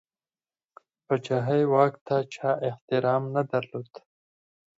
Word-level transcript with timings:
پاچهي 1.05 1.61
واک 1.71 1.93
ته 2.05 2.15
چا 2.33 2.49
احترام 2.69 3.23
نه 3.35 3.41
درلود. 3.51 3.91